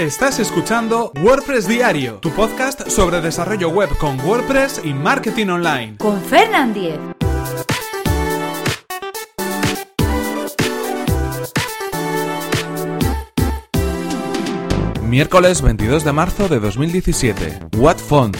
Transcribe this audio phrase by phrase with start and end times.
[0.00, 5.98] Estás escuchando WordPress Diario, tu podcast sobre desarrollo web con WordPress y marketing online.
[5.98, 6.98] Con Fernand Diez.
[15.02, 17.58] Miércoles 22 de marzo de 2017.
[17.76, 18.38] What Font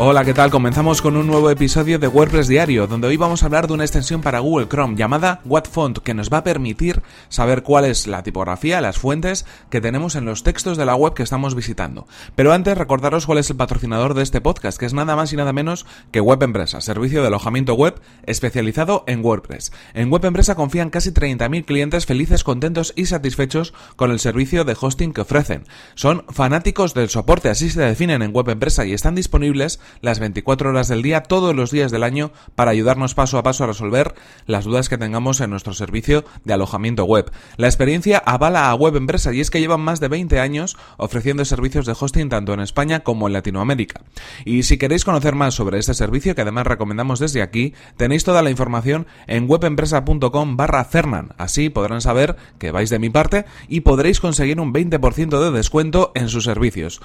[0.00, 0.52] Hola, ¿qué tal?
[0.52, 3.82] Comenzamos con un nuevo episodio de WordPress Diario, donde hoy vamos a hablar de una
[3.82, 8.22] extensión para Google Chrome llamada WhatFont, que nos va a permitir saber cuál es la
[8.22, 12.06] tipografía, las fuentes que tenemos en los textos de la web que estamos visitando.
[12.36, 15.36] Pero antes, recordaros cuál es el patrocinador de este podcast, que es nada más y
[15.36, 19.72] nada menos que Web Empresa, servicio de alojamiento web especializado en WordPress.
[19.94, 24.76] En Web Empresa confían casi 30.000 clientes felices, contentos y satisfechos con el servicio de
[24.80, 25.64] hosting que ofrecen.
[25.96, 30.70] Son fanáticos del soporte, así se definen en Web Empresa y están disponibles las 24
[30.70, 34.14] horas del día, todos los días del año, para ayudarnos paso a paso a resolver
[34.46, 37.30] las dudas que tengamos en nuestro servicio de alojamiento web.
[37.56, 41.44] La experiencia avala a Web Empresa y es que llevan más de 20 años ofreciendo
[41.44, 44.02] servicios de hosting tanto en España como en Latinoamérica.
[44.44, 48.42] Y si queréis conocer más sobre este servicio, que además recomendamos desde aquí, tenéis toda
[48.42, 51.34] la información en webempresa.com barra Fernan.
[51.38, 56.12] Así podrán saber que vais de mi parte y podréis conseguir un 20% de descuento
[56.14, 57.00] en sus servicios.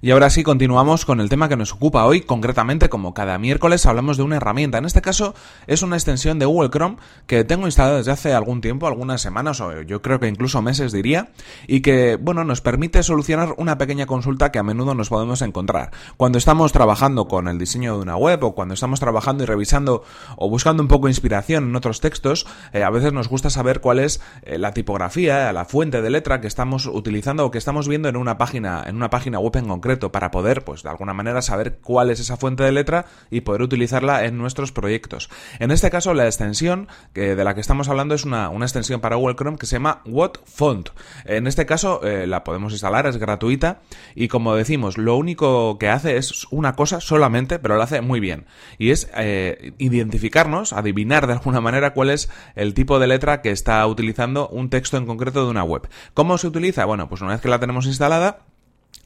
[0.00, 3.84] Y ahora sí continuamos con el tema que nos ocupa hoy, concretamente como cada miércoles
[3.84, 4.78] hablamos de una herramienta.
[4.78, 5.34] En este caso
[5.66, 9.60] es una extensión de Google Chrome que tengo instalada desde hace algún tiempo, algunas semanas
[9.60, 11.32] o yo creo que incluso meses diría,
[11.66, 15.90] y que bueno, nos permite solucionar una pequeña consulta que a menudo nos podemos encontrar.
[16.16, 20.04] Cuando estamos trabajando con el diseño de una web o cuando estamos trabajando y revisando
[20.36, 23.80] o buscando un poco de inspiración en otros textos, eh, a veces nos gusta saber
[23.80, 27.88] cuál es eh, la tipografía, la fuente de letra que estamos utilizando o que estamos
[27.88, 31.14] viendo en una página en una página web en concreto para poder, pues de alguna
[31.14, 35.30] manera, saber cuál es esa fuente de letra y poder utilizarla en nuestros proyectos.
[35.58, 39.16] En este caso, la extensión que, de la que estamos hablando es una, extensión para
[39.16, 40.90] Google Chrome que se llama What Font.
[41.24, 43.80] En este caso, eh, la podemos instalar, es gratuita
[44.14, 48.20] y como decimos, lo único que hace es una cosa solamente, pero lo hace muy
[48.20, 48.46] bien.
[48.78, 53.50] Y es eh, identificarnos, adivinar de alguna manera cuál es el tipo de letra que
[53.50, 55.88] está utilizando un texto en concreto de una web.
[56.14, 56.84] ¿Cómo se utiliza?
[56.84, 58.40] Bueno, pues una vez que la tenemos instalada,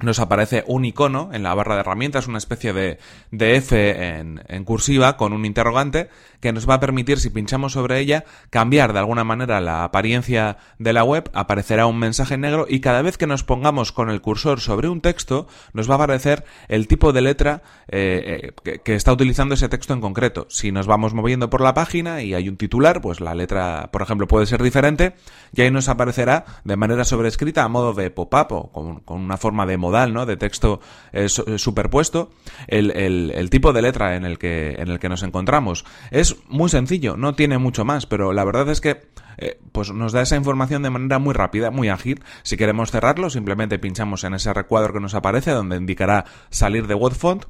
[0.03, 2.98] nos aparece un icono en la barra de herramientas, una especie de,
[3.31, 6.09] de F en, cursiva con un interrogante
[6.41, 10.56] que nos va a permitir, si pinchamos sobre ella, cambiar de alguna manera la apariencia
[10.78, 14.20] de la web, aparecerá un mensaje negro y cada vez que nos pongamos con el
[14.20, 18.81] cursor sobre un texto, nos va a aparecer el tipo de letra eh, eh, que,
[18.81, 20.47] que, está utilizando ese texto en concreto.
[20.50, 24.03] Si nos vamos moviendo por la página y hay un titular, pues la letra, por
[24.03, 25.14] ejemplo, puede ser diferente
[25.53, 29.37] y ahí nos aparecerá de manera sobrescrita a modo de pop-up o con, con una
[29.37, 30.27] forma de modal, ¿no?
[30.27, 30.81] De texto
[31.12, 32.31] eh, eh, superpuesto,
[32.66, 35.84] el, el, tipo de letra en el, que, en el que nos encontramos.
[36.10, 39.03] Es muy sencillo, no tiene mucho más, pero la verdad es que
[39.38, 42.22] eh, pues nos da esa información de manera muy rápida, muy ágil.
[42.43, 46.94] Si queremos cerrarlo, simplemente pinchamos en ese recuadro que nos aparece, donde indicará salir de
[46.94, 47.44] WordFont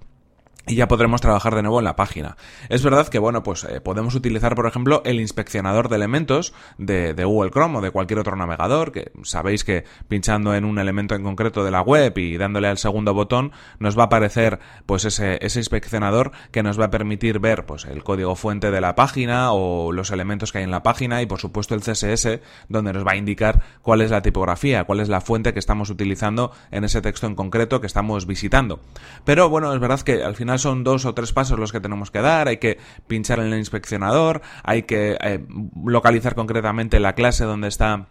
[0.67, 2.37] y ya podremos trabajar de nuevo en la página.
[2.69, 7.13] Es verdad que, bueno, pues eh, podemos utilizar, por ejemplo, el inspeccionador de elementos de,
[7.25, 11.25] Google Chrome o de cualquier otro navegador, que sabéis que pinchando en un elemento en
[11.25, 15.39] concreto de la web y dándole al segundo botón, nos va a aparecer, pues, ese,
[15.45, 19.53] ese inspeccionador que nos va a permitir ver, pues, el código fuente de la página
[19.53, 23.05] o los elementos que hay en la página y, por supuesto, el CSS, donde nos
[23.05, 26.85] va a indicar cuál es la tipografía, cuál es la fuente que estamos utilizando en
[26.85, 28.81] ese texto en concreto que estamos visitando.
[29.25, 32.11] Pero, bueno, es verdad que al final son dos o tres pasos los que tenemos
[32.11, 35.45] que dar, hay que pinchar en el inspeccionador, hay que eh,
[35.85, 38.09] localizar concretamente la clase donde está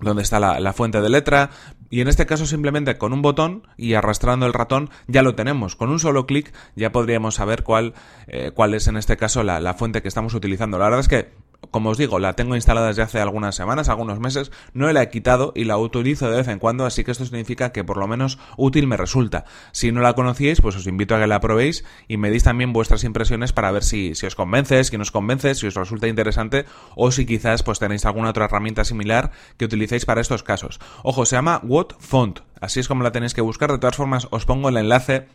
[0.00, 1.50] donde está la, fuente de letra.
[1.90, 5.76] Y en este caso simplemente con un botón y arrastrando el ratón ya lo tenemos.
[5.76, 7.94] Con un solo clic ya podríamos saber cuál
[8.26, 10.78] eh, cuál es en este caso la, la, fuente que estamos utilizando.
[10.78, 11.32] La verdad es que
[11.70, 15.10] como os digo, la tengo instalada desde hace algunas semanas, algunos meses, no la he
[15.10, 18.08] quitado y la utilizo de vez en cuando, así que esto significa que por lo
[18.08, 19.44] menos útil me resulta.
[19.72, 22.72] Si no la conocíais, pues os invito a que la probéis y me deis también
[22.72, 26.64] vuestras impresiones para ver si, si os convence, si os convence, si os resulta interesante
[26.96, 30.80] o si quizás pues tenéis alguna otra herramienta similar que utilicéis para estos casos.
[31.02, 34.28] Ojo, se llama What Font, así es como la tenéis que buscar, de todas formas
[34.30, 35.28] os pongo el enlace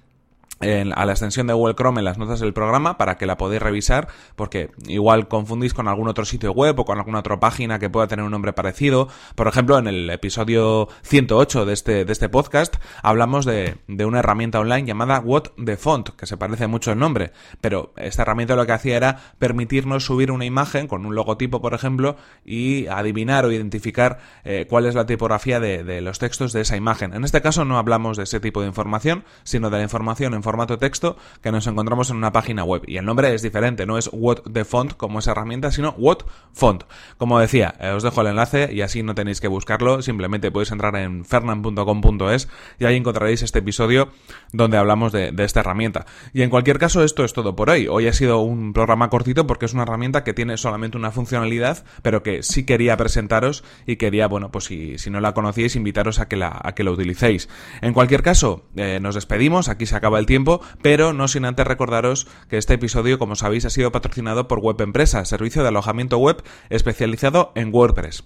[0.62, 3.62] a la extensión de Google Chrome en las notas del programa para que la podáis
[3.62, 7.90] revisar porque igual confundís con algún otro sitio web o con alguna otra página que
[7.90, 9.10] pueda tener un nombre parecido.
[9.36, 14.20] Por ejemplo, en el episodio 108 de este, de este podcast hablamos de, de una
[14.20, 18.56] herramienta online llamada What the Font, que se parece mucho el nombre, pero esta herramienta
[18.56, 22.16] lo que hacía era permitirnos subir una imagen con un logotipo, por ejemplo,
[22.46, 26.78] y adivinar o identificar eh, cuál es la tipografía de, de los textos de esa
[26.78, 27.14] imagen.
[27.14, 30.44] En este caso no hablamos de ese tipo de información, sino de la información en
[30.46, 32.84] formato texto que nos encontramos en una página web.
[32.88, 36.20] Y el nombre es diferente, no es What the Font como esa herramienta, sino What
[36.54, 36.84] Font.
[37.18, 40.72] Como decía, eh, os dejo el enlace y así no tenéis que buscarlo, simplemente podéis
[40.72, 42.48] entrar en fernan.com.es
[42.80, 44.10] y ahí encontraréis este episodio
[44.54, 46.06] donde hablamos de, esta herramienta.
[46.34, 47.88] Y en cualquier caso, esto es todo por hoy.
[47.88, 51.84] Hoy ha sido un programa cortito porque es una herramienta que tiene solamente una funcionalidad,
[52.02, 56.20] pero que sí quería presentaros y quería, bueno, pues si, si no la conocíais, invitaros
[56.20, 57.50] a que la, a que la utilicéis.
[57.82, 60.35] En cualquier caso, eh, nos despedimos, aquí se acaba el tiempo,
[60.82, 64.82] pero no sin antes recordaros que este episodio, como sabéis, ha sido patrocinado por Web
[64.82, 68.24] Empresa, servicio de alojamiento web especializado en WordPress.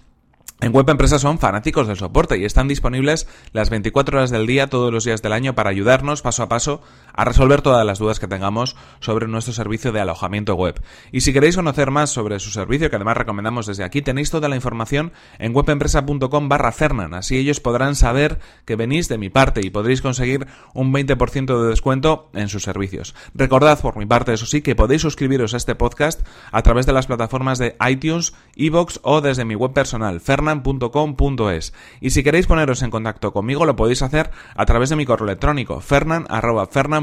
[0.62, 4.68] En Web Empresa son fanáticos del soporte y están disponibles las 24 horas del día,
[4.68, 6.82] todos los días del año, para ayudarnos paso a paso
[7.20, 10.82] a resolver todas las dudas que tengamos sobre nuestro servicio de alojamiento web.
[11.12, 14.48] Y si queréis conocer más sobre su servicio, que además recomendamos desde aquí, tenéis toda
[14.48, 17.14] la información en webempresa.com barra Fernan.
[17.14, 21.68] Así ellos podrán saber que venís de mi parte y podréis conseguir un 20% de
[21.68, 23.14] descuento en sus servicios.
[23.34, 26.94] Recordad por mi parte, eso sí, que podéis suscribiros a este podcast a través de
[26.94, 31.74] las plataformas de iTunes, Evox o desde mi web personal, Fernan fernan.com.es.
[32.00, 35.28] Y si queréis poneros en contacto conmigo, lo podéis hacer a través de mi correo
[35.28, 35.82] electrónico,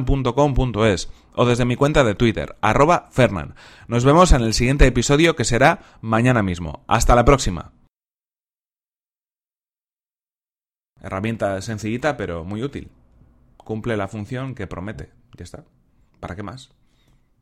[0.06, 3.54] fernan.fernan.com.es o desde mi cuenta de Twitter, arroba fernan.
[3.88, 6.84] Nos vemos en el siguiente episodio que será mañana mismo.
[6.86, 7.72] Hasta la próxima.
[11.00, 12.90] Herramienta sencillita pero muy útil.
[13.56, 15.10] Cumple la función que promete.
[15.36, 15.64] Ya está.
[16.20, 16.70] ¿Para qué más?